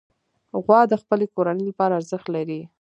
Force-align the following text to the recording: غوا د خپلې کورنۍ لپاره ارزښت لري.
غوا 0.63 0.81
د 0.91 0.93
خپلې 1.01 1.25
کورنۍ 1.35 1.63
لپاره 1.69 1.97
ارزښت 1.99 2.27
لري. 2.35 2.61